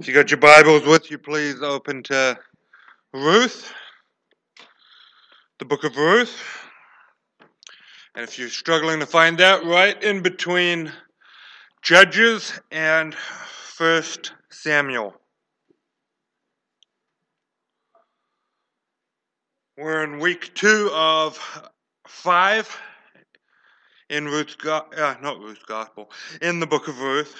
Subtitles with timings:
[0.00, 2.38] If you got your Bibles with you, please open to
[3.12, 3.72] Ruth,
[5.58, 6.40] the book of Ruth.
[8.14, 10.92] And if you're struggling to find that, right in between
[11.82, 15.14] Judges and First Samuel.
[19.76, 21.38] We're in week two of
[22.06, 22.72] five
[24.08, 26.08] in Ruth's, uh, not Ruth's Gospel,
[26.40, 27.34] in the book of Ruth.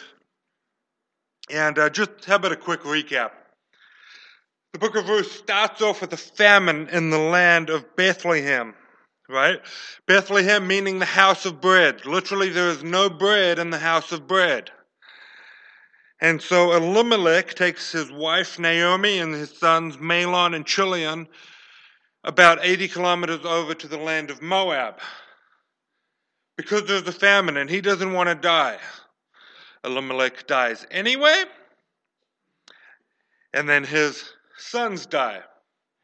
[1.51, 3.31] And uh, just how about a quick recap?
[4.73, 8.75] The book of Ruth starts off with a famine in the land of Bethlehem,
[9.29, 9.61] right?
[10.07, 12.05] Bethlehem meaning the house of bread.
[12.05, 14.71] Literally, there is no bread in the house of bread.
[16.21, 21.29] And so Elimelech takes his wife Naomi and his sons Mahlon and Chilion
[22.25, 25.01] about 80 kilometers over to the land of Moab
[26.57, 28.79] because there's a famine and he doesn't want to die.
[29.85, 31.45] Elimelech dies anyway,
[33.55, 35.41] and then his sons die,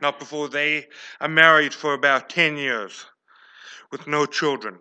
[0.01, 0.87] not before they
[1.21, 3.07] are married for about 10 years
[3.90, 4.79] with no children.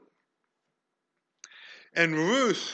[1.96, 2.72] And Ruth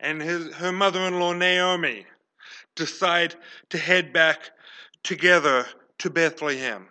[0.00, 2.06] and his, her mother in law Naomi
[2.74, 3.34] decide
[3.70, 4.50] to head back
[5.02, 5.66] together
[5.98, 6.86] to Bethlehem.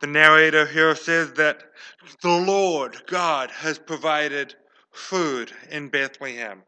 [0.00, 1.62] The narrator here says that
[2.22, 4.54] the Lord God has provided
[4.92, 6.62] food in Bethlehem.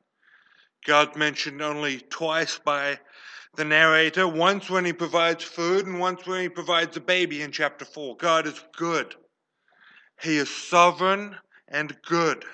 [0.87, 2.99] God mentioned only twice by
[3.55, 7.53] the narrator, once when he provides food and once when he provides a baby in
[7.53, 8.17] chapter 4.
[8.17, 9.15] God is good.
[10.21, 11.37] He is sovereign
[11.69, 12.45] and good.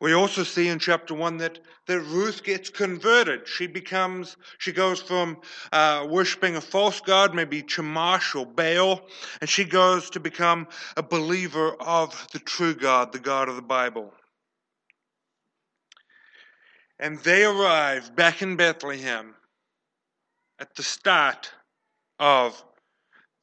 [0.00, 3.48] We also see in chapter 1 that, that Ruth gets converted.
[3.48, 5.38] She becomes, she goes from
[5.72, 9.00] uh, worshiping a false god, maybe Chemosh or Baal,
[9.40, 13.62] and she goes to become a believer of the true God, the God of the
[13.62, 14.12] Bible.
[17.00, 19.34] And they arrive back in Bethlehem
[20.60, 21.50] at the start
[22.20, 22.62] of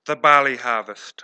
[0.05, 1.23] the barley harvest.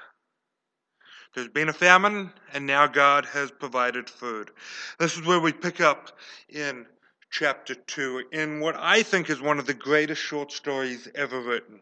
[1.33, 4.51] There's been a famine, and now God has provided food.
[4.99, 6.11] This is where we pick up
[6.49, 6.85] in
[7.29, 11.81] chapter 2, in what I think is one of the greatest short stories ever written.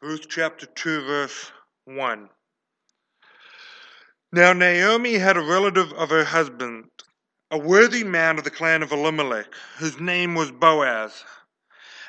[0.00, 1.50] Ruth chapter 2, verse
[1.86, 2.28] 1.
[4.32, 6.84] Now Naomi had a relative of her husband,
[7.50, 11.24] a worthy man of the clan of Elimelech, whose name was Boaz.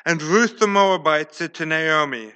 [0.06, 2.32] And Ruth the Moabite said to Naomi,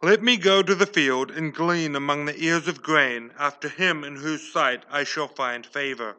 [0.00, 4.04] let me go to the field and glean among the ears of grain after him
[4.04, 6.16] in whose sight I shall find favor.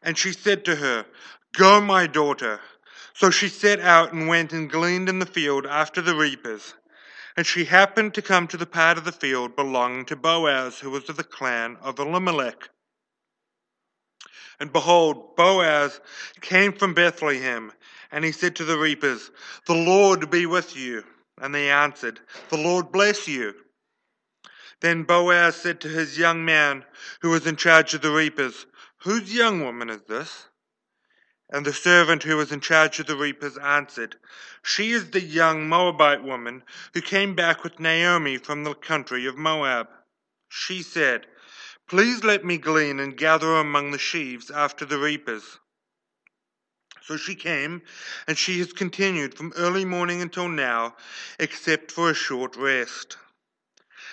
[0.00, 1.06] And she said to her,
[1.54, 2.60] Go, my daughter.
[3.14, 6.74] So she set out and went and gleaned in the field after the reapers.
[7.36, 10.90] And she happened to come to the part of the field belonging to Boaz, who
[10.90, 12.68] was of the clan of Elimelech.
[14.60, 16.00] And behold, Boaz
[16.40, 17.72] came from Bethlehem,
[18.12, 19.30] and he said to the reapers,
[19.66, 21.04] The Lord be with you.
[21.40, 22.20] And they answered,
[22.50, 23.54] The Lord bless you.
[24.80, 26.84] Then Boaz said to his young man
[27.20, 28.66] who was in charge of the reapers,
[29.02, 30.48] Whose young woman is this?
[31.50, 34.16] And the servant who was in charge of the reapers answered,
[34.62, 39.36] She is the young Moabite woman who came back with Naomi from the country of
[39.36, 39.88] Moab.
[40.48, 41.26] She said,
[41.88, 45.58] Please let me glean and gather among the sheaves after the reapers.
[47.04, 47.82] So she came,
[48.26, 50.96] and she has continued from early morning until now,
[51.38, 53.16] except for a short rest.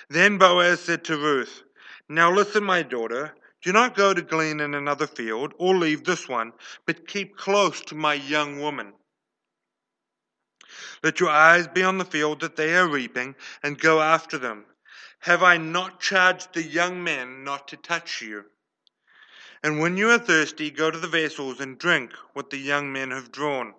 [0.10, 1.62] Then Boaz said to Ruth,
[2.08, 6.28] Now listen, my daughter, do not go to glean in another field, or leave this
[6.28, 6.54] one,
[6.86, 8.94] but keep close to my young woman.
[11.04, 14.66] Let your eyes be on the field that they are reaping, and go after them.
[15.20, 18.46] Have I not charged the young men not to touch you?
[19.64, 23.12] And when you are thirsty, go to the vessels and drink what the young men
[23.12, 23.74] have drawn.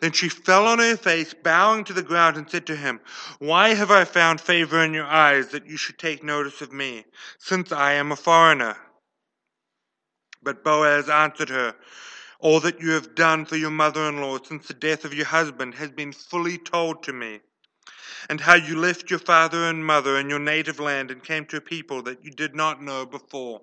[0.00, 3.00] Then she fell on her face, bowing to the ground, and said to him,
[3.38, 7.04] Why have I found favor in your eyes that you should take notice of me,
[7.38, 8.76] since I am a foreigner?
[10.42, 11.74] But Boaz answered her,
[12.38, 15.26] All that you have done for your mother in law since the death of your
[15.26, 17.40] husband has been fully told to me,
[18.28, 21.56] and how you left your father and mother in your native land and came to
[21.56, 23.62] a people that you did not know before.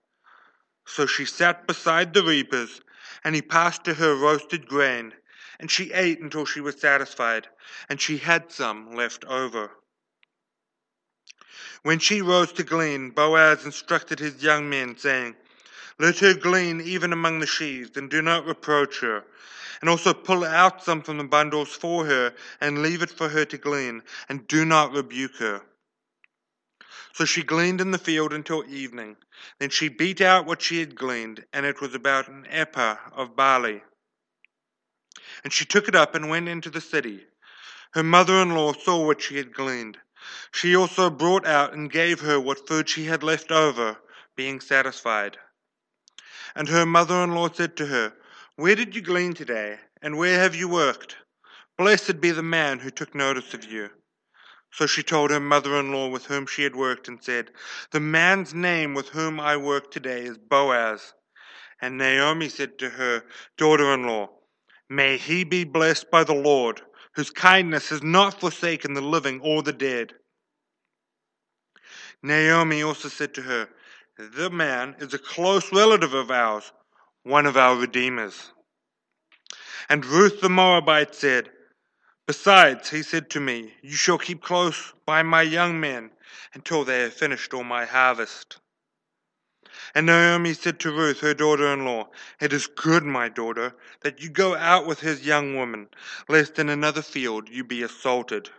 [0.85, 2.81] So she sat beside the reapers,
[3.23, 5.13] and he passed to her roasted grain,
[5.59, 7.47] and she ate until she was satisfied,
[7.87, 9.71] and she had some left over.
[11.83, 15.35] When she rose to glean, Boaz instructed his young men, saying,
[15.99, 19.23] Let her glean even among the sheaves, and do not reproach her.
[19.81, 23.45] And also pull out some from the bundles for her, and leave it for her
[23.45, 25.63] to glean, and do not rebuke her.
[27.13, 29.17] So she gleaned in the field until evening.
[29.59, 33.35] Then she beat out what she had gleaned, and it was about an ephah of
[33.35, 33.83] barley.
[35.43, 37.25] And she took it up and went into the city.
[37.93, 39.97] Her mother in law saw what she had gleaned.
[40.53, 43.97] She also brought out and gave her what food she had left over,
[44.35, 45.37] being satisfied.
[46.55, 48.13] And her mother in law said to her,
[48.55, 51.17] Where did you glean today, and where have you worked?
[51.77, 53.89] Blessed be the man who took notice of you.
[54.71, 57.51] So she told her mother in law with whom she had worked and said,
[57.91, 61.13] The man's name with whom I work today is Boaz.
[61.81, 63.23] And Naomi said to her
[63.57, 64.29] daughter in law,
[64.89, 66.81] May he be blessed by the Lord,
[67.15, 70.13] whose kindness has not forsaken the living or the dead.
[72.23, 73.67] Naomi also said to her,
[74.17, 76.71] The man is a close relative of ours,
[77.23, 78.51] one of our redeemers.
[79.89, 81.49] And Ruth the Moabite said,
[82.27, 86.11] Besides, he said to me, You shall keep close by my young men
[86.53, 88.59] until they have finished all my harvest.
[89.95, 92.09] And Naomi said to Ruth, her daughter in law,
[92.39, 95.89] It is good, my daughter, that you go out with his young woman,
[96.29, 98.49] lest in another field you be assaulted.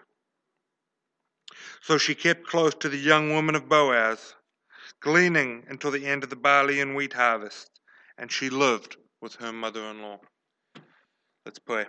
[1.80, 4.34] So she kept close to the young woman of Boaz,
[5.00, 7.80] gleaning until the end of the barley and wheat harvest,
[8.18, 10.20] and she lived with her mother in law.
[11.44, 11.86] Let's pray.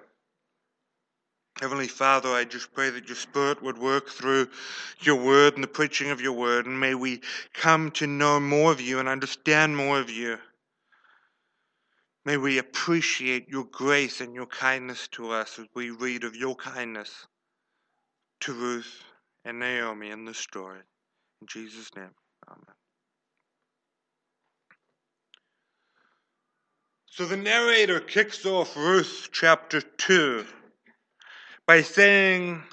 [1.60, 4.50] Heavenly Father, I just pray that your Spirit would work through
[5.02, 7.22] your word and the preaching of your word, and may we
[7.54, 10.40] come to know more of you and understand more of you.
[12.26, 16.56] May we appreciate your grace and your kindness to us as we read of your
[16.56, 17.28] kindness
[18.42, 19.04] to Ruth
[19.46, 20.80] and Naomi in this story.
[21.42, 22.16] In Jesus' name,
[22.48, 22.76] amen.
[27.12, 30.46] So the narrator kicks off Ruth chapter 2
[31.68, 32.64] by saying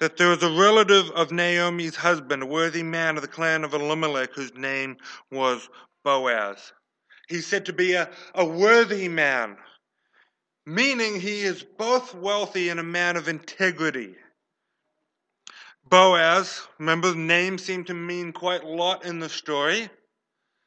[0.00, 3.74] that there was a relative of Naomi's husband, a worthy man of the clan of
[3.74, 4.96] Elimelech, whose name
[5.30, 5.68] was
[6.04, 6.72] Boaz.
[7.28, 9.56] He's said to be a, a worthy man,
[10.66, 14.14] meaning he is both wealthy and a man of integrity.
[15.88, 19.88] Boaz, remember the name seemed to mean quite a lot in the story.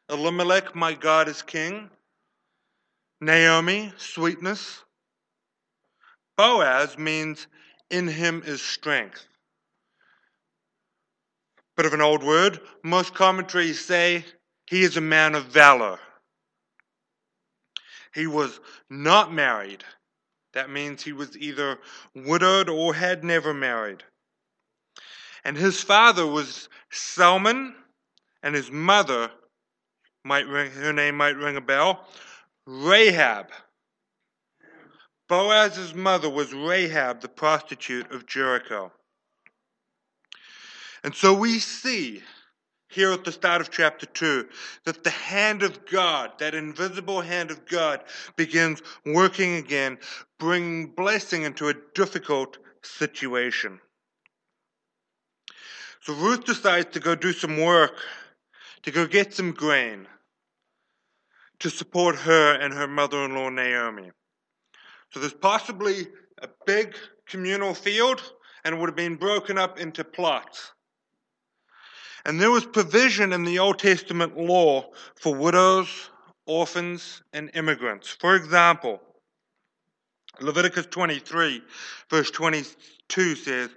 [0.10, 1.90] Elimelech, my God is king.
[3.20, 4.84] Naomi, sweetness.
[6.38, 7.48] Boaz means
[7.90, 9.28] in him is strength.
[11.76, 12.60] Bit of an old word.
[12.84, 14.24] Most commentaries say
[14.68, 16.00] he is a man of valor.
[18.14, 19.84] He was not married.
[20.54, 21.78] That means he was either
[22.16, 24.04] widowed or had never married.
[25.44, 27.76] And his father was Salmon,
[28.42, 29.30] and his mother,
[30.24, 32.08] might ring, her name might ring a bell,
[32.66, 33.52] Rahab.
[35.28, 38.92] Boaz's mother was Rahab, the prostitute of Jericho.
[41.04, 42.24] And so we see
[42.90, 44.48] here at the start of chapter 2
[44.86, 48.04] that the hand of God, that invisible hand of God,
[48.36, 49.98] begins working again,
[50.40, 53.80] bringing blessing into a difficult situation.
[56.02, 57.98] So Ruth decides to go do some work,
[58.84, 60.08] to go get some grain,
[61.60, 64.12] to support her and her mother in law Naomi.
[65.12, 66.08] So there's possibly
[66.42, 66.96] a big
[67.28, 68.22] communal field,
[68.64, 70.72] and it would have been broken up into plots.
[72.26, 76.10] And there was provision in the Old Testament law for widows,
[76.46, 78.10] orphans, and immigrants.
[78.10, 79.02] For example,
[80.42, 81.62] Leviticus 23,
[82.10, 82.30] verse
[83.10, 83.70] 22 says,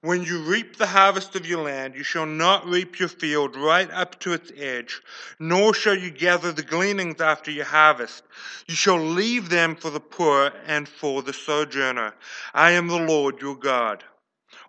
[0.00, 3.90] When you reap the harvest of your land, you shall not reap your field right
[3.90, 5.00] up to its edge,
[5.38, 8.22] nor shall you gather the gleanings after your harvest.
[8.66, 12.14] You shall leave them for the poor and for the sojourner.
[12.54, 14.04] I am the Lord your God.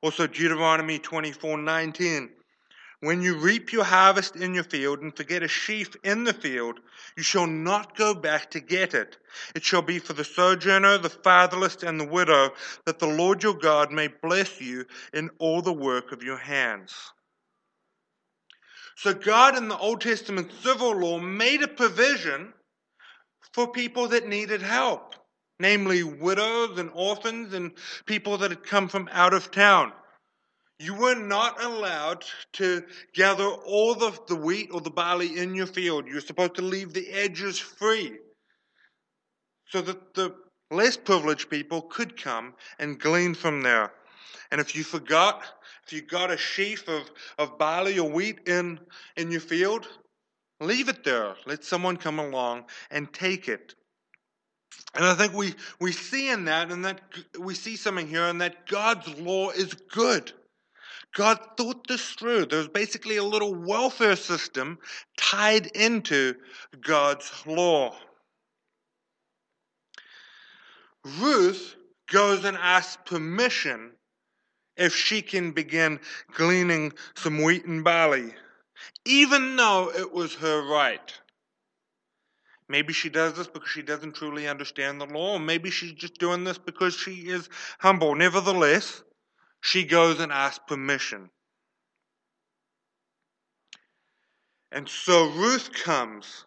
[0.02, 2.30] Also, Deuteronomy 24, 19.
[3.02, 6.82] When you reap your harvest in your field and forget a sheaf in the field,
[7.16, 9.18] you shall not go back to get it.
[9.56, 12.52] It shall be for the sojourner, the fatherless, and the widow,
[12.86, 16.94] that the Lord your God may bless you in all the work of your hands.
[18.98, 22.54] So, God in the Old Testament civil law made a provision
[23.54, 25.16] for people that needed help,
[25.58, 27.72] namely widows and orphans and
[28.06, 29.94] people that had come from out of town.
[30.80, 32.84] You were not allowed to
[33.14, 36.08] gather all the, the wheat or the barley in your field.
[36.08, 38.18] You're supposed to leave the edges free
[39.68, 40.36] so that the
[40.72, 43.92] less privileged people could come and glean from there.
[44.52, 45.44] And if you forgot,
[45.86, 48.80] if you got a sheaf of, of barley or wheat in,
[49.18, 49.86] in your field,
[50.62, 51.36] leave it there.
[51.46, 53.76] Let someone come along and take it.
[54.96, 57.02] And I think we, we see in that, and that
[57.38, 60.32] we see something here, and that God's law is good.
[61.16, 62.46] God thought this through.
[62.46, 64.78] There's basically a little welfare system
[65.18, 66.36] tied into
[66.82, 67.96] God's law.
[71.20, 71.76] Ruth
[72.12, 73.92] goes and asks permission
[74.78, 76.00] if she can begin
[76.34, 78.34] gleaning some wheat and barley,
[79.06, 81.14] even though it was her right.
[82.70, 86.20] Maybe she does this because she doesn't truly understand the law, or maybe she's just
[86.20, 87.50] doing this because she is
[87.80, 88.14] humble.
[88.14, 89.02] Nevertheless,
[89.62, 91.30] she goes and asks permission.
[94.72, 96.46] And so Ruth comes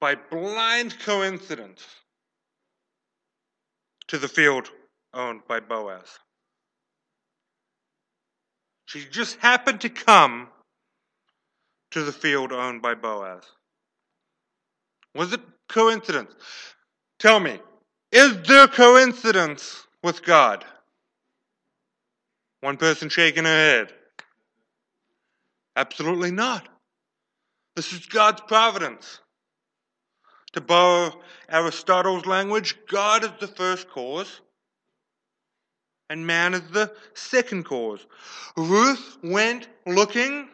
[0.00, 1.82] by blind coincidence
[4.08, 4.70] to the field
[5.14, 6.18] owned by Boaz.
[8.86, 10.48] She just happened to come
[11.92, 13.44] to the field owned by Boaz.
[15.14, 16.34] Was it coincidence?
[17.18, 17.58] Tell me,
[18.12, 20.64] is there coincidence with God?
[22.64, 23.92] One person shaking her head.
[25.76, 26.66] Absolutely not.
[27.76, 29.20] This is God's providence.
[30.54, 34.40] To borrow Aristotle's language, God is the first cause
[36.08, 38.06] and man is the second cause.
[38.56, 40.48] Ruth went looking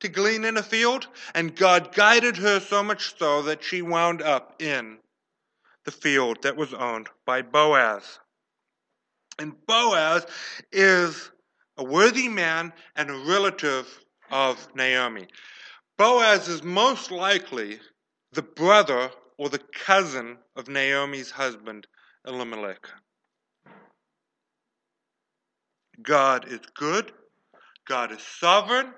[0.00, 4.22] to glean in a field, and God guided her so much so that she wound
[4.22, 4.98] up in
[5.84, 8.18] the field that was owned by Boaz.
[9.38, 10.26] And Boaz
[10.72, 11.30] is
[11.76, 13.86] a worthy man and a relative
[14.30, 15.28] of Naomi.
[15.96, 17.78] Boaz is most likely
[18.32, 21.86] the brother or the cousin of Naomi's husband,
[22.26, 22.88] Elimelech.
[26.02, 27.12] God is good,
[27.86, 28.92] God is sovereign,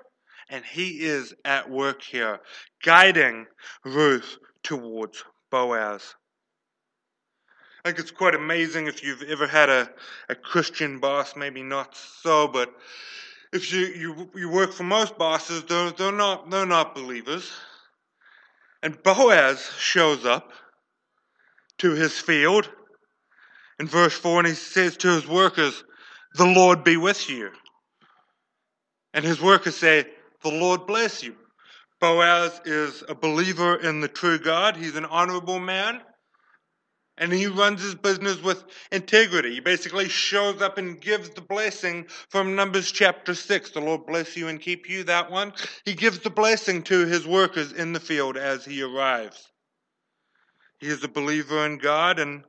[0.49, 2.39] and He is at work here,
[2.83, 3.45] guiding
[3.85, 6.15] Ruth towards Boaz.
[7.83, 9.89] I think it's quite amazing if you've ever had a,
[10.29, 12.71] a Christian boss, maybe not so, but
[13.51, 17.51] if you, you, you work for most bosses, they're, they're, not, they're not believers.
[18.83, 20.51] And Boaz shows up
[21.79, 22.69] to his field
[23.79, 25.83] in verse 4 and he says to his workers,
[26.35, 27.49] The Lord be with you.
[29.15, 30.05] And his workers say,
[30.43, 31.35] The Lord bless you.
[31.99, 34.77] Boaz is a believer in the true God.
[34.77, 36.01] He's an honorable man
[37.17, 39.53] and he runs his business with integrity.
[39.53, 43.71] He basically shows up and gives the blessing from Numbers chapter 6.
[43.71, 45.53] The Lord bless you and keep you, that one.
[45.85, 49.51] He gives the blessing to his workers in the field as he arrives.
[50.79, 52.43] He is a believer in God, and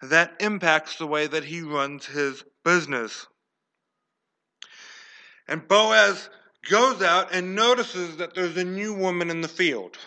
[0.00, 3.26] that impacts the way that he runs his business.
[5.46, 6.30] And Boaz
[6.70, 9.98] goes out and notices that there's a new woman in the field.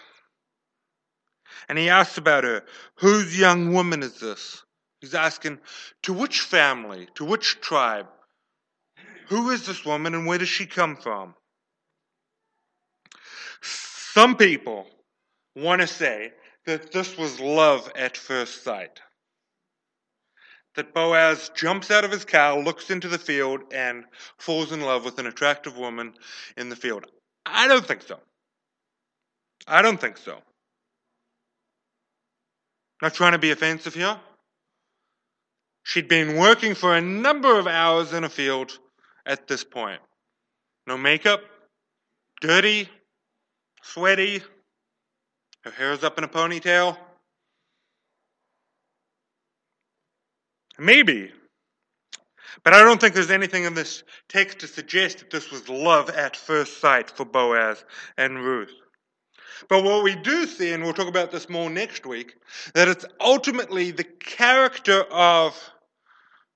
[1.69, 2.63] And he asks about her.
[2.95, 4.63] Whose young woman is this?
[5.01, 5.59] He's asking,
[6.03, 8.07] to which family, to which tribe?
[9.27, 11.35] Who is this woman and where does she come from?
[13.61, 14.87] Some people
[15.55, 16.31] want to say
[16.65, 18.99] that this was love at first sight.
[20.75, 24.05] That Boaz jumps out of his car, looks into the field, and
[24.37, 26.13] falls in love with an attractive woman
[26.55, 27.05] in the field.
[27.45, 28.19] I don't think so.
[29.67, 30.39] I don't think so.
[33.01, 34.17] Not trying to be offensive here.
[35.83, 38.77] She'd been working for a number of hours in a field
[39.25, 40.01] at this point.
[40.85, 41.41] No makeup,
[42.41, 42.89] dirty,
[43.83, 44.41] sweaty,
[45.63, 46.97] her hair's up in a ponytail.
[50.79, 51.31] Maybe.
[52.63, 56.09] But I don't think there's anything in this text to suggest that this was love
[56.09, 57.83] at first sight for Boaz
[58.17, 58.73] and Ruth.
[59.69, 62.35] But what we do see, and we'll talk about this more next week,
[62.73, 65.57] that it's ultimately the character of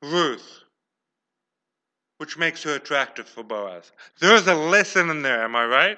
[0.02, 0.62] Ruth
[2.22, 3.92] which makes her attractive for Boaz.
[4.20, 5.98] There is a lesson in there, am I right?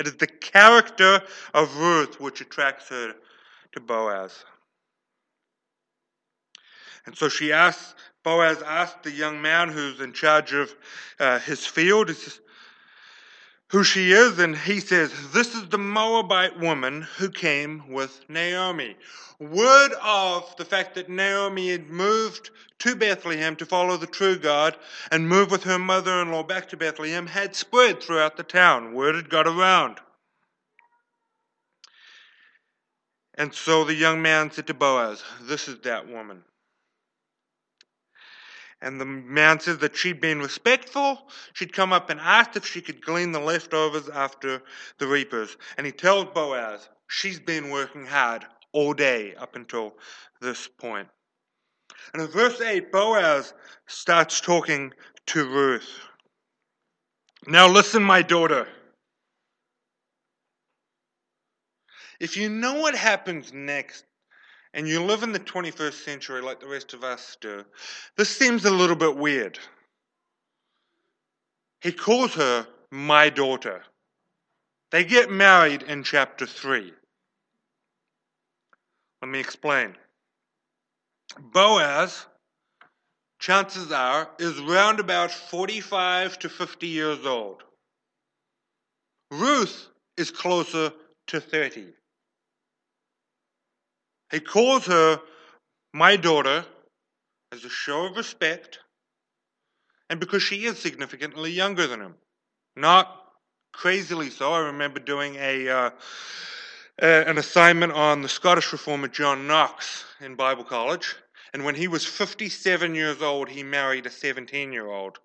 [0.00, 1.22] It is the character
[1.54, 3.14] of Ruth which attracts her
[3.70, 4.44] to Boaz.
[7.06, 10.74] And so she asks, Boaz asked the young man who's in charge of
[11.20, 12.10] uh, his field,
[13.74, 18.96] who she is, and he says, This is the Moabite woman who came with Naomi.
[19.40, 24.76] Word of the fact that Naomi had moved to Bethlehem to follow the true God
[25.10, 28.94] and move with her mother in law back to Bethlehem had spread throughout the town.
[28.94, 29.98] Word had got around.
[33.36, 36.44] And so the young man said to Boaz, This is that woman.
[38.84, 41.18] And the man says that she'd been respectful.
[41.54, 44.62] She'd come up and asked if she could glean the leftovers after
[44.98, 45.56] the reapers.
[45.78, 49.94] And he tells Boaz, She's been working hard all day up until
[50.42, 51.08] this point.
[52.12, 53.54] And in verse 8, Boaz
[53.86, 54.92] starts talking
[55.28, 55.88] to Ruth.
[57.46, 58.68] Now listen, my daughter.
[62.20, 64.04] If you know what happens next,
[64.74, 67.64] and you live in the 21st century like the rest of us do,
[68.16, 69.58] this seems a little bit weird.
[71.80, 73.82] He calls her my daughter.
[74.90, 76.92] They get married in chapter 3.
[79.22, 79.94] Let me explain.
[81.38, 82.26] Boaz,
[83.38, 87.62] chances are, is round about 45 to 50 years old.
[89.30, 90.92] Ruth is closer
[91.28, 91.86] to 30.
[94.34, 95.20] He calls her
[95.92, 96.66] my daughter
[97.52, 98.80] as a show of respect
[100.10, 102.14] and because she is significantly younger than him.
[102.76, 103.08] Not
[103.72, 104.52] crazily so.
[104.52, 105.68] I remember doing a.
[105.68, 105.90] Uh,
[106.98, 111.16] an assignment on the Scottish reformer John Knox in Bible college.
[111.52, 115.18] And when he was 57 years old, he married a 17 year old.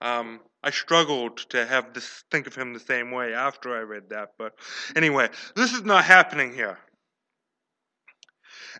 [0.00, 4.10] Um, I struggled to have this think of him the same way after I read
[4.10, 4.54] that, but
[4.96, 6.78] anyway, this is not happening here.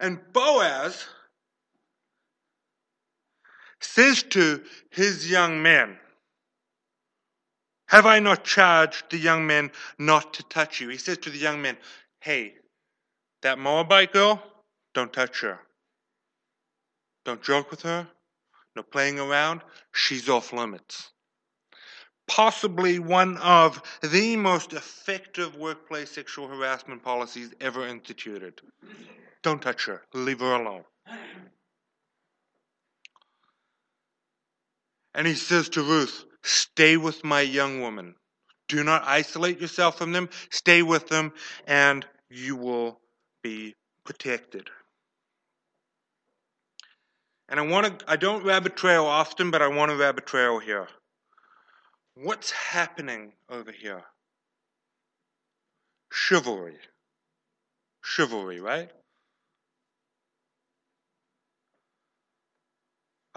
[0.00, 1.06] And Boaz
[3.80, 5.98] says to his young men,
[7.86, 10.88] Have I not charged the young men not to touch you?
[10.88, 11.76] He says to the young men,
[12.20, 12.54] Hey,
[13.42, 14.42] that Moabite girl,
[14.94, 15.58] don't touch her.
[17.24, 18.06] Don't joke with her.
[18.74, 19.62] No playing around.
[19.92, 21.10] She's off limits.
[22.26, 28.60] Possibly one of the most effective workplace sexual harassment policies ever instituted.
[29.42, 30.02] Don't touch her.
[30.12, 30.84] Leave her alone.
[35.14, 38.14] And he says to Ruth, Stay with my young woman.
[38.68, 40.28] Do not isolate yourself from them.
[40.50, 41.32] Stay with them,
[41.66, 43.00] and you will
[43.42, 44.70] be protected.
[47.48, 50.58] And I want to, I don't rabbit trail often, but I want to rabbit trail
[50.58, 50.86] here.
[52.14, 54.04] What's happening over here?
[56.12, 56.76] Chivalry.
[58.02, 58.90] Chivalry, right?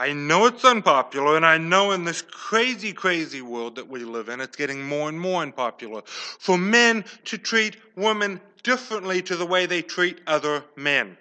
[0.02, 4.30] I know it's unpopular, and I know in this crazy, crazy world that we live
[4.30, 9.46] in, it's getting more and more unpopular for men to treat women differently to the
[9.46, 11.20] way they treat other men.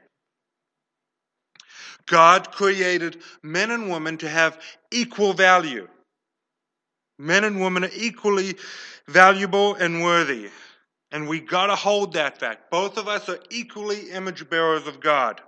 [2.06, 4.58] God created men and women to have
[4.90, 5.86] equal value.
[7.18, 8.56] Men and women are equally
[9.06, 10.48] valuable and worthy.
[11.12, 12.70] And we got to hold that fact.
[12.70, 15.42] Both of us are equally image bearers of God.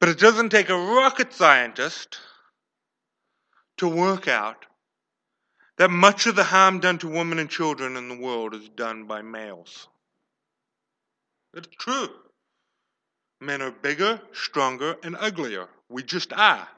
[0.00, 2.18] But it doesn't take a rocket scientist
[3.76, 4.64] to work out
[5.76, 9.04] that much of the harm done to women and children in the world is done
[9.04, 9.88] by males.
[11.54, 12.08] It's true.
[13.40, 15.68] Men are bigger, stronger, and uglier.
[15.88, 16.68] We just are.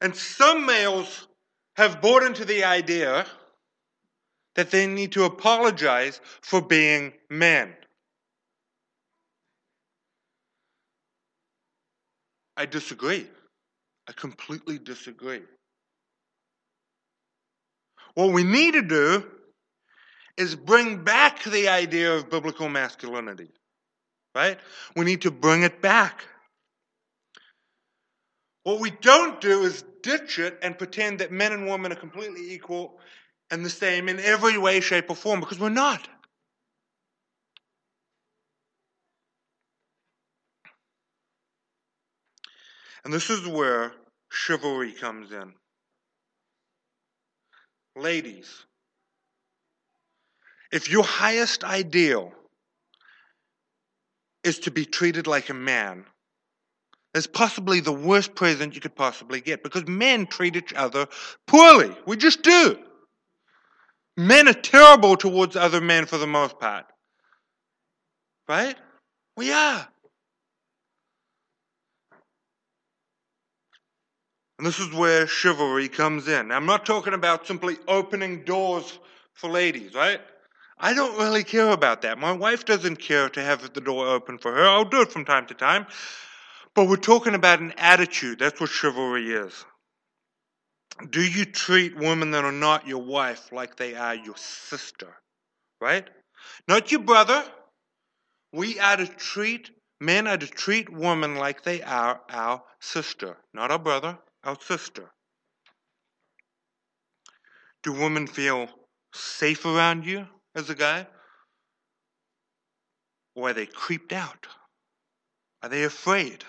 [0.00, 1.26] And some males
[1.76, 3.26] have bought into the idea
[4.54, 7.74] that they need to apologize for being men.
[12.58, 13.24] I disagree.
[14.08, 15.42] I completely disagree.
[18.14, 19.24] What we need to do
[20.36, 23.50] is bring back the idea of biblical masculinity,
[24.34, 24.58] right?
[24.96, 26.24] We need to bring it back.
[28.64, 32.52] What we don't do is ditch it and pretend that men and women are completely
[32.52, 32.98] equal
[33.52, 36.08] and the same in every way, shape, or form, because we're not.
[43.04, 43.92] And this is where
[44.30, 45.52] chivalry comes in.
[47.96, 48.64] Ladies,
[50.70, 52.32] if your highest ideal
[54.44, 56.04] is to be treated like a man,
[57.14, 61.06] that's possibly the worst present you could possibly get because men treat each other
[61.46, 61.96] poorly.
[62.06, 62.78] We just do.
[64.16, 66.84] Men are terrible towards other men for the most part.
[68.48, 68.76] Right?
[69.36, 69.88] We are.
[74.58, 76.50] And this is where chivalry comes in.
[76.50, 78.98] I'm not talking about simply opening doors
[79.34, 80.20] for ladies, right?
[80.78, 82.18] I don't really care about that.
[82.18, 84.64] My wife doesn't care to have the door open for her.
[84.64, 85.86] I'll do it from time to time.
[86.74, 88.40] But we're talking about an attitude.
[88.40, 89.64] That's what chivalry is.
[91.10, 95.08] Do you treat women that are not your wife like they are your sister?
[95.80, 96.08] Right?
[96.66, 97.44] Not your brother.
[98.52, 103.36] We are to treat, men are to treat women like they are our sister.
[103.54, 104.18] Not our brother,
[104.48, 105.10] our sister.
[107.82, 108.68] Do women feel
[109.12, 111.06] safe around you as a guy?
[113.34, 114.46] Or are they creeped out?
[115.62, 116.44] Are they afraid?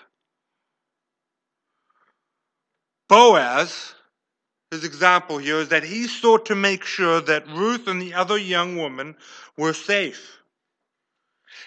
[3.09, 3.93] Boaz,
[4.71, 8.37] his example here is that he sought to make sure that Ruth and the other
[8.37, 9.15] young woman
[9.57, 10.37] were safe.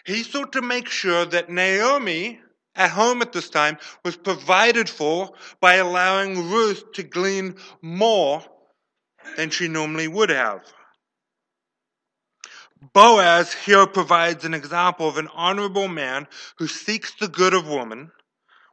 [0.07, 2.40] He sought to make sure that Naomi,
[2.74, 5.30] at home at this time, was provided for
[5.61, 8.42] by allowing Ruth to glean more
[9.37, 10.72] than she normally would have.
[12.92, 16.26] Boaz here provides an example of an honorable man
[16.58, 18.11] who seeks the good of women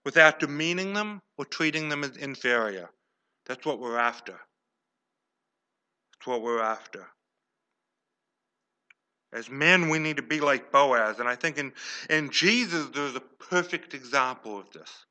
[0.04, 2.90] without demeaning them or treating them as inferior.
[3.46, 4.34] That's what we're after.
[4.34, 7.08] That's what we're after.
[9.32, 11.20] As men, we need to be like Boaz.
[11.20, 11.74] And I think in,
[12.10, 15.06] in Jesus, there's a perfect example of this.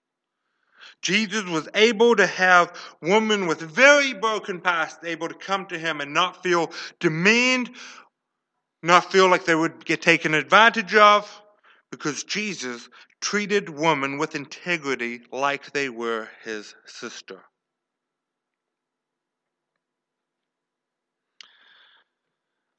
[1.03, 6.01] Jesus was able to have women with very broken past able to come to him
[6.01, 7.71] and not feel demeaned,
[8.83, 11.43] not feel like they would get taken advantage of,
[11.91, 12.89] because Jesus
[13.21, 17.41] treated women with integrity like they were his sister.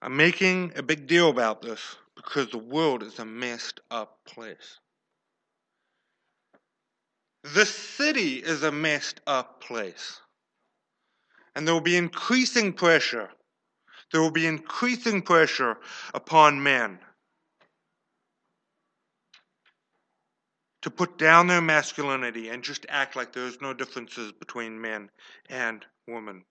[0.02, 4.80] I'm making a big deal about this because the world is a messed up place.
[7.44, 10.22] The city is a messed up place.
[11.56, 13.30] And there will be increasing pressure.
[14.12, 15.78] There will be increasing pressure
[16.14, 17.00] upon men
[20.82, 25.10] to put down their masculinity and just act like there's no differences between men
[25.50, 26.46] and women.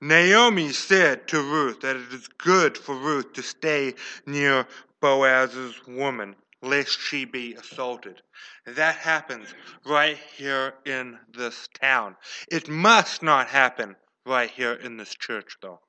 [0.00, 3.94] Naomi said to Ruth that it is good for Ruth to stay
[4.26, 4.66] near
[5.00, 8.22] Boaz's woman, lest she be assaulted.
[8.64, 9.52] That happens
[9.84, 12.16] right here in this town.
[12.50, 15.80] It must not happen right here in this church, though.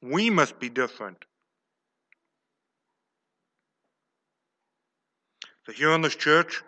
[0.00, 1.24] We must be different.
[5.66, 6.62] So, here in this church,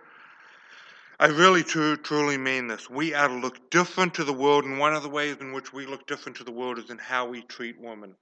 [1.24, 2.90] I really tru- truly mean this.
[2.90, 5.72] We are to look different to the world, and one of the ways in which
[5.72, 8.14] we look different to the world is in how we treat women.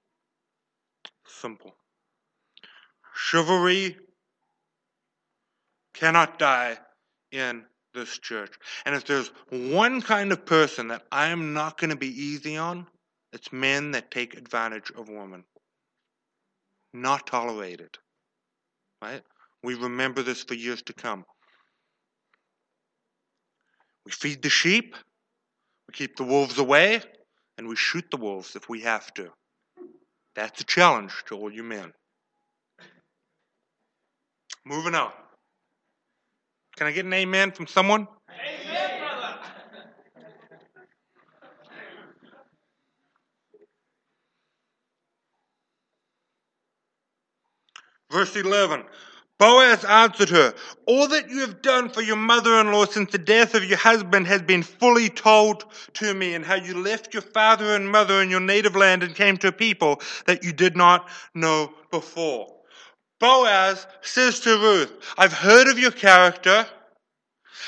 [1.27, 1.75] Simple.
[3.13, 3.97] Chivalry
[5.93, 6.77] cannot die
[7.33, 8.53] in this church.
[8.85, 12.55] And if there's one kind of person that I am not going to be easy
[12.55, 12.87] on,
[13.33, 15.43] it's men that take advantage of women.
[16.93, 17.97] Not tolerated.
[19.01, 19.23] Right?
[19.61, 21.25] We remember this for years to come.
[24.05, 24.95] We feed the sheep,
[25.87, 27.01] we keep the wolves away,
[27.57, 29.31] and we shoot the wolves if we have to.
[30.35, 31.93] That's a challenge to all you men.
[34.65, 35.11] Moving on.
[36.75, 38.07] Can I get an amen from someone?
[38.29, 39.37] Amen, brother.
[48.11, 48.83] Verse 11
[49.39, 50.53] Boaz answered her,
[50.85, 53.77] All that you have done for your mother in law since the death of your
[53.77, 58.21] husband has been fully told to me, and how you left your father and mother
[58.21, 62.53] in your native land and came to a people that you did not know before.
[63.19, 66.67] Boaz says to Ruth, I've heard of your character.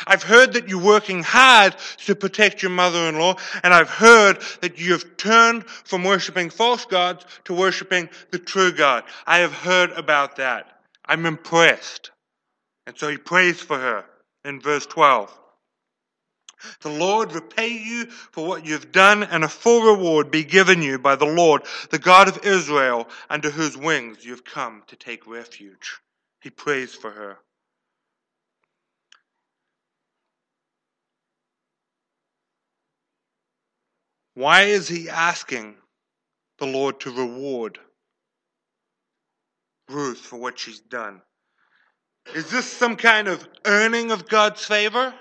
[0.05, 1.75] I've heard that you're working hard
[2.05, 6.49] to protect your mother in law, and I've heard that you have turned from worshiping
[6.49, 9.05] false gods to worshiping the true God.
[9.25, 10.74] I have heard about that.
[11.07, 12.11] I'm impressed.
[12.87, 14.05] And so he prays for her
[14.43, 15.37] in verse 12.
[16.81, 20.97] The Lord repay you for what you've done, and a full reward be given you
[20.97, 25.99] by the Lord, the God of Israel, under whose wings you've come to take refuge.
[26.41, 27.37] He prays for her.
[34.33, 35.75] Why is he asking
[36.57, 37.79] the Lord to reward
[39.89, 41.21] Ruth for what she's done.
[42.33, 45.13] Is this some kind of earning of God's favor?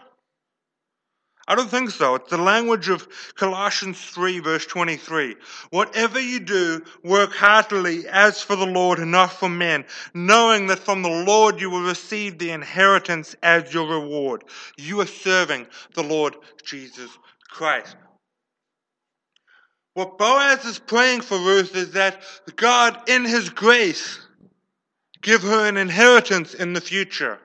[1.47, 2.15] I don't think so.
[2.15, 5.37] It's the language of Colossians 3, verse 23.
[5.69, 10.79] Whatever you do, work heartily as for the Lord and not for men, knowing that
[10.79, 14.45] from the Lord you will receive the inheritance as your reward.
[14.79, 17.11] You are serving the Lord Jesus
[17.51, 17.95] Christ.
[19.93, 22.23] What Boaz is praying for Ruth is that
[22.57, 24.19] God, in His grace,
[25.25, 27.41] give her an inheritance in the future.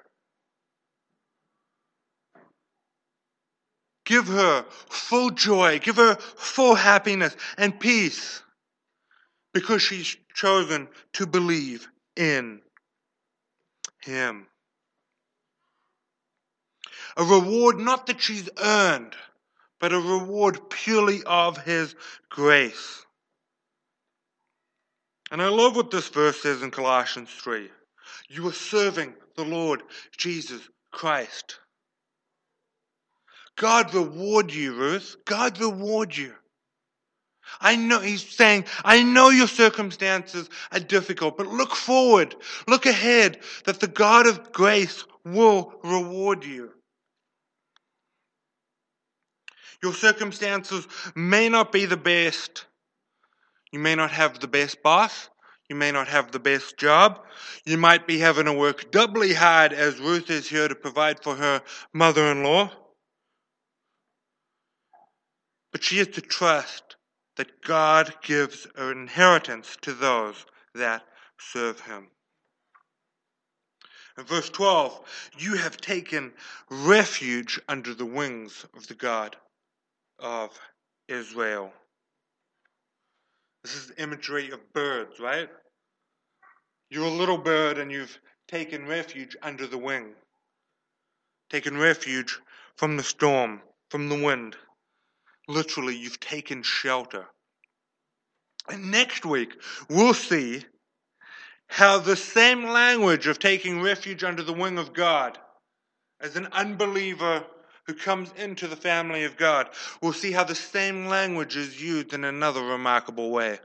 [4.06, 8.44] Give her full joy, give her full happiness and peace
[9.54, 12.62] because she's chosen to believe in
[14.02, 14.46] Him.
[17.18, 19.16] A reward not that she's earned,
[19.80, 21.96] but a reward purely of His
[22.30, 23.06] grace.
[25.32, 27.70] And I love what this verse says in Colossians 3.
[28.30, 29.84] You are serving the Lord
[30.18, 30.62] Jesus
[30.92, 31.60] Christ.
[33.56, 35.18] God reward you, Ruth.
[35.26, 36.34] God reward you.
[37.60, 42.36] I know, he's saying, I know your circumstances are difficult, but look forward,
[42.68, 46.72] look ahead, that the God of grace will reward you.
[49.82, 52.66] Your circumstances may not be the best.
[53.72, 55.30] You may not have the best boss.
[55.70, 57.20] You may not have the best job.
[57.64, 61.36] You might be having to work doubly hard as Ruth is here to provide for
[61.36, 61.62] her
[61.94, 62.72] mother in law.
[65.72, 66.96] But she is to trust
[67.38, 71.04] that God gives an inheritance to those that
[71.40, 72.08] serve him.
[74.18, 76.34] In verse 12, you have taken
[76.70, 79.38] refuge under the wings of the God
[80.18, 80.60] of
[81.08, 81.72] Israel.
[83.64, 85.50] This is the imagery of birds, right?
[86.90, 88.18] You're a little bird and you've
[88.48, 90.14] taken refuge under the wing,
[91.50, 92.40] taken refuge
[92.78, 94.56] from the storm, from the wind.
[95.48, 97.28] Literally, you've taken shelter.
[98.70, 99.54] And next week,
[99.90, 100.64] we'll see
[101.68, 105.38] how the same language of taking refuge under the wing of God
[106.20, 107.46] as an unbeliever
[107.90, 109.68] who comes into the family of God,
[110.00, 113.58] we'll see how the same language is used in another remarkable way.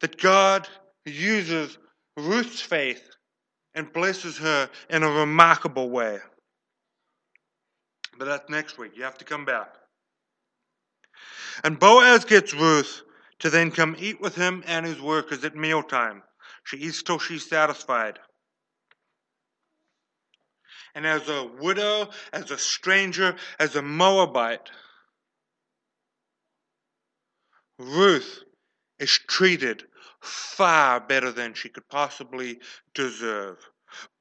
[0.00, 0.66] That God
[1.04, 1.78] uses
[2.16, 3.08] Ruth's faith
[3.76, 6.18] and blesses her in a remarkable way.
[8.18, 8.96] But that's next week.
[8.96, 9.72] You have to come back.
[11.62, 13.02] And Boaz gets Ruth
[13.38, 16.24] to then come eat with him and his workers at mealtime.
[16.64, 18.18] She eats till she's satisfied.
[20.96, 24.70] And as a widow, as a stranger, as a Moabite,
[27.78, 28.42] Ruth
[28.98, 29.84] is treated
[30.22, 32.60] far better than she could possibly
[32.94, 33.58] deserve.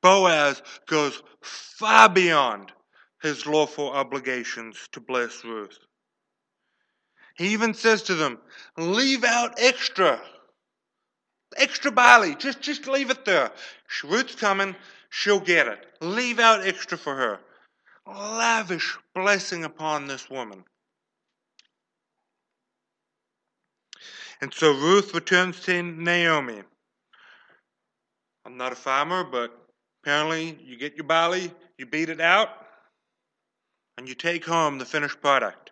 [0.01, 2.73] Boaz goes far beyond
[3.21, 5.79] his lawful obligations to bless Ruth.
[7.37, 8.37] He even says to them,
[8.77, 10.21] leave out extra.
[11.55, 12.35] Extra barley.
[12.35, 13.51] Just, just leave it there.
[14.03, 14.75] Ruth's coming.
[15.17, 15.79] She'll get it.
[16.01, 17.39] Leave out extra for her.
[18.05, 20.65] Lavish blessing upon this woman.
[24.41, 26.63] And so Ruth returns to Naomi.
[28.45, 29.57] I'm not a farmer, but
[30.03, 32.49] apparently you get your barley, you beat it out,
[33.97, 35.71] and you take home the finished product.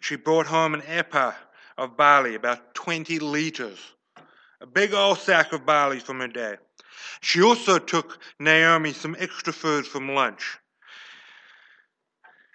[0.00, 1.34] She brought home an ephah
[1.78, 3.78] of barley, about 20 liters,
[4.60, 6.56] a big old sack of barley from her day.
[7.20, 10.58] She also took Naomi some extra food from lunch.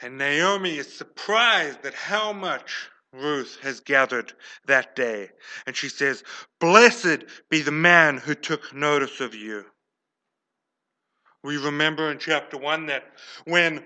[0.02, 4.34] And Naomi is surprised at how much Ruth has gathered
[4.68, 5.30] that day.
[5.66, 6.24] And she says,
[6.60, 9.66] Blessed be the man who took notice of you.
[11.44, 13.04] We remember in chapter 1 that
[13.46, 13.84] when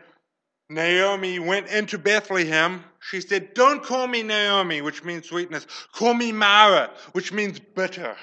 [0.69, 5.67] Naomi went into Bethlehem, she said, Don't call me Naomi, which means sweetness.
[5.93, 8.15] Call me Mara, which means bitter.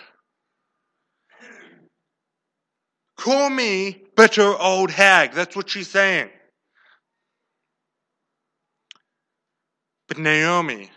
[3.16, 5.32] Call me bitter old hag.
[5.32, 6.30] That's what she's saying.
[10.08, 10.90] But Naomi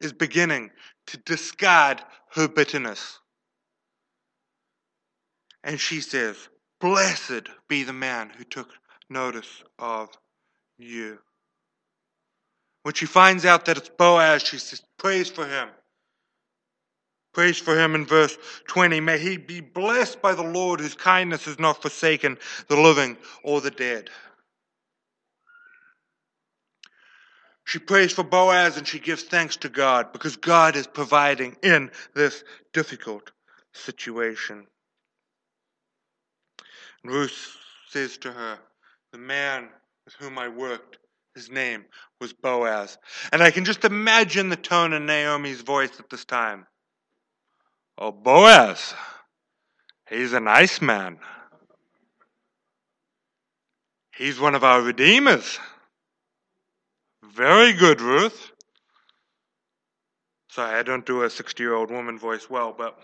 [0.00, 0.70] is beginning
[1.08, 2.02] to discard
[2.34, 3.18] her bitterness.
[5.64, 6.36] And she says,
[6.80, 8.70] Blessed be the man who took
[9.08, 10.08] notice of
[10.78, 11.18] you.
[12.82, 15.68] When she finds out that it's Boaz, she says, Praise for him.
[17.32, 18.36] Praise for him in verse
[18.68, 19.00] 20.
[19.00, 23.60] May he be blessed by the Lord, whose kindness has not forsaken the living or
[23.60, 24.10] the dead.
[27.64, 31.90] She prays for Boaz and she gives thanks to God because God is providing in
[32.14, 33.30] this difficult
[33.72, 34.66] situation.
[37.04, 37.56] Ruth
[37.88, 38.58] says to her,
[39.12, 39.68] the man
[40.04, 40.98] with whom I worked,
[41.34, 41.84] his name
[42.20, 42.98] was Boaz.
[43.32, 46.66] And I can just imagine the tone in Naomi's voice at this time.
[48.04, 48.94] Oh, Boaz,
[50.10, 51.18] he's a nice man.
[54.16, 55.60] He's one of our redeemers.
[57.22, 58.50] Very good, Ruth.
[60.50, 62.98] Sorry, I don't do a 60 year old woman voice well, but.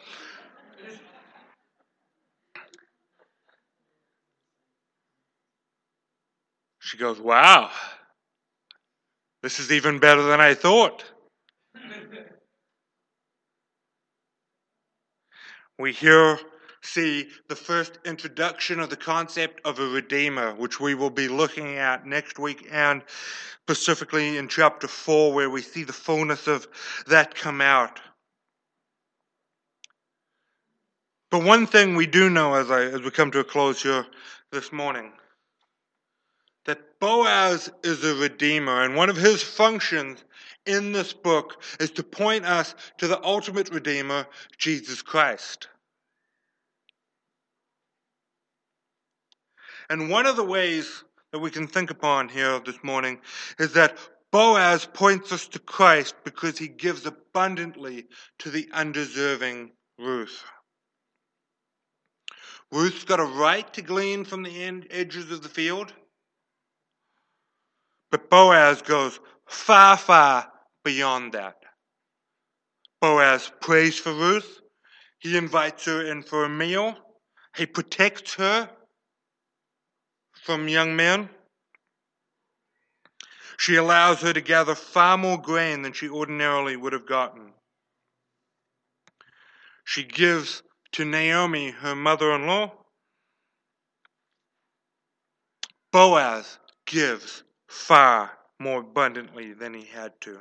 [6.81, 7.71] She goes, Wow,
[9.45, 11.05] this is even better than I thought.
[15.79, 16.39] We here
[16.83, 21.77] see the first introduction of the concept of a redeemer, which we will be looking
[21.77, 23.03] at next week and
[23.63, 26.67] specifically in chapter 4, where we see the fullness of
[27.07, 28.01] that come out.
[31.31, 34.07] But one thing we do know as, I, as we come to a close here
[34.51, 35.13] this morning
[37.01, 40.25] Boaz is a redeemer, and one of his functions
[40.67, 45.69] in this book is to point us to the ultimate redeemer, Jesus Christ.
[49.89, 53.21] And one of the ways that we can think upon here this morning
[53.59, 53.97] is that
[54.31, 58.07] Boaz points us to Christ because he gives abundantly
[58.41, 60.45] to the undeserving Ruth.
[62.71, 65.93] Ruth's got a right to glean from the edges of the field.
[68.11, 70.51] But Boaz goes far, far
[70.85, 71.57] beyond that.
[73.01, 74.61] Boaz prays for Ruth.
[75.19, 76.97] He invites her in for a meal.
[77.57, 78.71] He protects her
[80.33, 81.29] from young men.
[83.59, 87.53] She allows her to gather far more grain than she ordinarily would have gotten.
[89.85, 92.73] She gives to Naomi, her mother in law.
[95.91, 100.39] Boaz gives far more abundantly than he had to.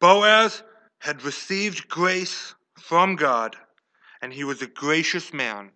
[0.00, 0.62] Boaz
[1.00, 3.56] had received grace from God,
[4.20, 5.72] and he was a gracious man.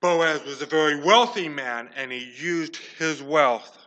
[0.00, 3.78] Boaz was a very wealthy man, and he used his wealth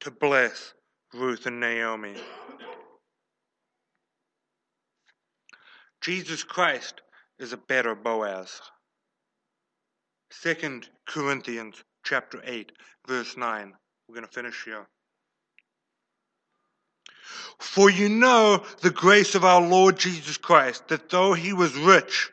[0.00, 0.72] to bless
[1.12, 2.14] Ruth and Naomi.
[6.00, 7.02] Jesus Christ
[7.38, 8.60] is a better Boaz.
[10.30, 12.72] Second Corinthians chapter 8,
[13.06, 13.72] verse 9.
[14.08, 14.86] We're going to finish here.
[17.58, 22.30] For you know the grace of our Lord Jesus Christ, that though he was rich,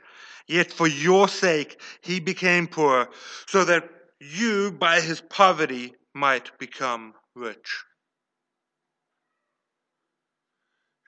[0.47, 3.09] yet for your sake he became poor,
[3.45, 7.83] so that you by his poverty might become rich.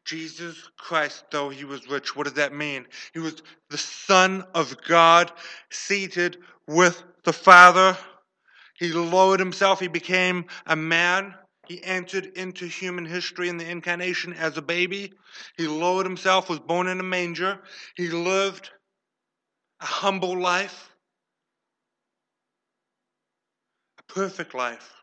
[0.06, 2.88] Jesus Christ, though he was rich, what does that mean?
[3.14, 5.32] He was the Son of God,
[5.70, 7.96] seated with the Father.
[8.80, 11.36] He lowered himself, he became a man.
[11.68, 15.14] He entered into human history in the incarnation as a baby.
[15.58, 17.60] He lowered himself, was born in a manger.
[17.96, 18.72] He lived
[19.82, 20.90] a humble life,
[24.00, 24.94] a perfect life.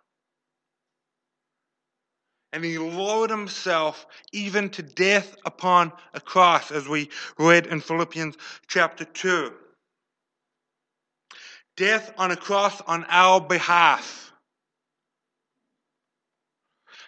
[2.52, 8.36] And he lowered himself even to death upon a cross, as we read in Philippians
[8.66, 9.52] chapter 2.
[11.76, 14.32] Death on a cross on our behalf.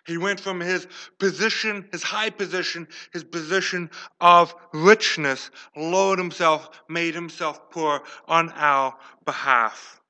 [0.07, 0.87] He went from his
[1.19, 8.97] position, his high position, his position of richness, lowered himself, made himself poor on our
[9.27, 10.01] behalf.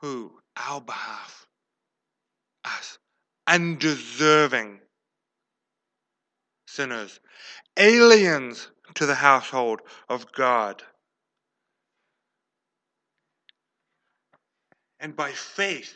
[0.00, 0.32] Who?
[0.56, 1.46] Our behalf.
[2.64, 2.98] Us
[3.46, 4.80] undeserving
[6.66, 7.20] sinners,
[7.76, 10.82] aliens to the household of God.
[15.00, 15.94] And by faith,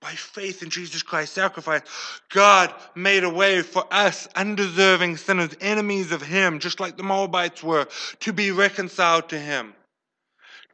[0.00, 1.80] by faith in Jesus Christ's sacrifice,
[2.30, 7.62] God made a way for us, undeserving sinners, enemies of Him, just like the Moabites
[7.62, 7.88] were,
[8.20, 9.74] to be reconciled to Him,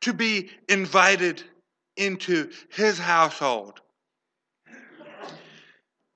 [0.00, 1.42] to be invited
[1.96, 3.80] into His household.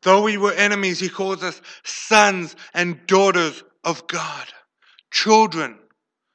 [0.02, 4.46] Though we were enemies, he calls us sons and daughters of God,
[5.11, 5.78] children.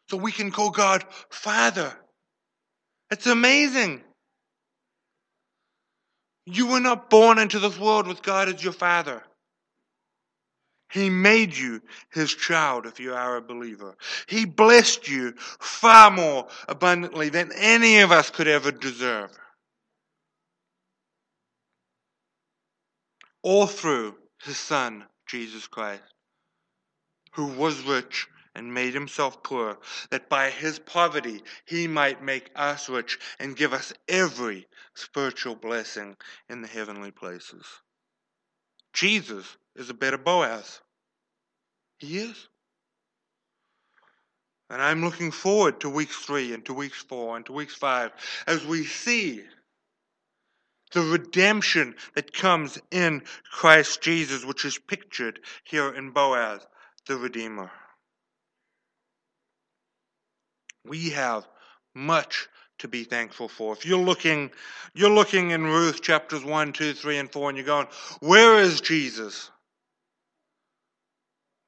[0.10, 1.94] So we can call God Father.
[3.10, 4.04] It's amazing.
[6.46, 9.24] You were not born into this world with God as your Father.
[10.92, 13.96] He made you his child if you are a believer.
[14.28, 19.32] He blessed you far more abundantly than any of us could ever deserve.
[23.44, 26.04] all through his Son, Jesus Christ,
[27.34, 29.78] who was rich and made himself poor,
[30.10, 36.18] that by his poverty he might make us rich and give us every spiritual blessing
[36.50, 37.66] in the heavenly places.
[38.94, 40.82] Jesus is a better Boaz.
[41.98, 42.48] He is.
[44.70, 48.12] And I'm looking forward to weeks three and to weeks four and to weeks five
[48.48, 49.44] as we see
[50.94, 56.66] the redemption that comes in Christ Jesus, which is pictured here in Boaz,
[57.08, 57.72] the Redeemer.
[60.86, 61.48] We have
[61.94, 62.48] much
[62.82, 63.74] to be thankful for.
[63.74, 64.52] If you're looking,
[64.94, 67.88] you're looking in Ruth chapters 1, 2, 3, and 4, and you're going,
[68.20, 69.50] Where is Jesus?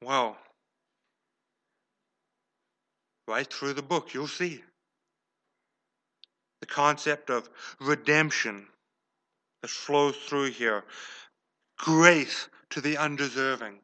[0.02, 0.36] Well,
[3.28, 4.60] right through the book, you'll see
[6.60, 7.48] the concept of
[7.80, 8.66] redemption
[9.62, 10.84] that flows through here.
[11.78, 13.78] Grace to the undeserving.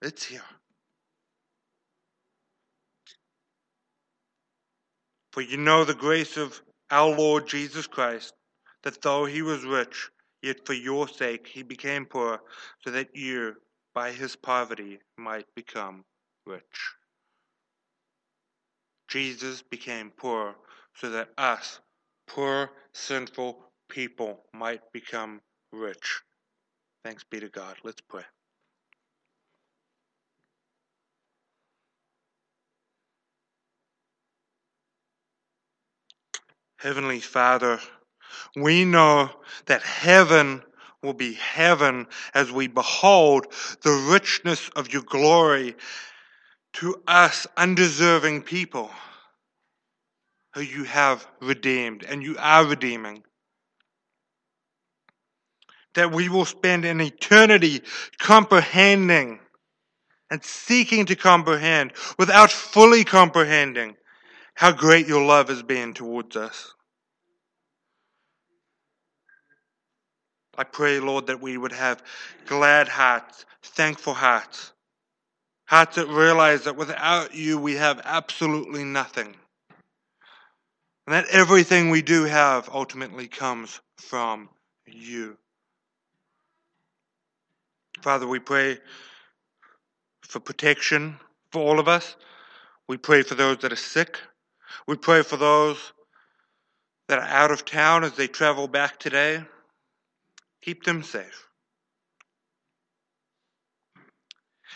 [0.00, 0.42] It's here.
[5.36, 8.32] For you know the grace of our Lord Jesus Christ,
[8.84, 10.08] that though he was rich,
[10.40, 12.40] yet for your sake he became poor,
[12.82, 13.54] so that you,
[13.92, 16.06] by his poverty, might become
[16.46, 16.94] rich.
[19.08, 20.56] Jesus became poor
[20.94, 21.80] so that us,
[22.26, 26.22] poor, sinful people, might become rich.
[27.04, 27.76] Thanks be to God.
[27.84, 28.24] Let's pray.
[36.78, 37.80] Heavenly Father,
[38.54, 39.30] we know
[39.66, 40.62] that heaven
[41.02, 43.46] will be heaven as we behold
[43.82, 45.74] the richness of your glory
[46.74, 48.90] to us undeserving people
[50.54, 53.22] who you have redeemed and you are redeeming.
[55.94, 57.82] That we will spend an eternity
[58.18, 59.40] comprehending
[60.30, 63.96] and seeking to comprehend without fully comprehending
[64.56, 66.72] how great your love has been towards us.
[70.56, 72.02] I pray, Lord, that we would have
[72.46, 74.72] glad hearts, thankful hearts,
[75.66, 79.36] hearts that realize that without you we have absolutely nothing.
[81.06, 84.48] And that everything we do have ultimately comes from
[84.86, 85.36] you.
[88.00, 88.78] Father, we pray
[90.22, 91.18] for protection
[91.52, 92.16] for all of us.
[92.88, 94.18] We pray for those that are sick.
[94.86, 95.78] We pray for those
[97.08, 99.44] that are out of town as they travel back today.
[100.62, 101.46] Keep them safe.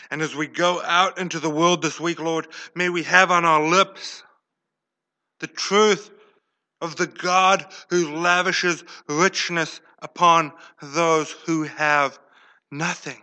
[0.09, 3.45] And as we go out into the world this week, Lord, may we have on
[3.45, 4.23] our lips
[5.39, 6.09] the truth
[6.81, 10.51] of the God who lavishes richness upon
[10.81, 12.19] those who have
[12.71, 13.19] nothing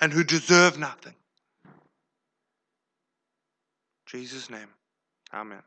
[0.00, 1.14] and who deserve nothing.
[1.64, 1.72] In
[4.20, 4.68] Jesus' name,
[5.32, 5.62] Amen.